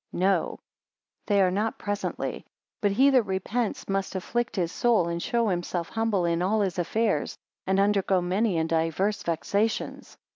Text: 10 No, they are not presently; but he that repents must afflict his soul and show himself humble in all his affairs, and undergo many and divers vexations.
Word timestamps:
10 0.13 0.19
No, 0.19 0.59
they 1.27 1.43
are 1.43 1.51
not 1.51 1.77
presently; 1.77 2.43
but 2.81 2.89
he 2.93 3.11
that 3.11 3.21
repents 3.21 3.87
must 3.87 4.15
afflict 4.15 4.55
his 4.55 4.71
soul 4.71 5.07
and 5.07 5.21
show 5.21 5.47
himself 5.49 5.89
humble 5.89 6.25
in 6.25 6.41
all 6.41 6.61
his 6.61 6.79
affairs, 6.79 7.37
and 7.67 7.79
undergo 7.79 8.19
many 8.19 8.57
and 8.57 8.67
divers 8.69 9.21
vexations. 9.21 10.17